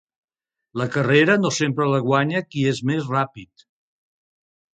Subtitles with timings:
[0.81, 3.67] La carrera no sempre la guanya qui és més ràpid.